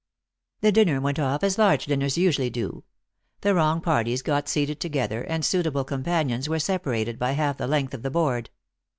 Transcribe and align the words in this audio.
The 0.61 0.71
dinner 0.71 0.99
went 0.99 1.19
off 1.19 1.43
as 1.43 1.59
large 1.59 1.85
dinners 1.85 2.17
usually 2.17 2.49
do. 2.49 2.83
The 3.41 3.53
wrong 3.53 3.81
parties 3.81 4.23
got 4.23 4.49
seated 4.49 4.79
together, 4.79 5.21
and 5.21 5.45
suitable 5.45 5.83
companions 5.83 6.49
were 6.49 6.57
separated 6.57 7.19
by 7.19 7.33
half 7.33 7.57
the 7.57 7.67
length 7.67 7.93
of 7.93 8.01
the 8.01 8.09
board. 8.09 8.49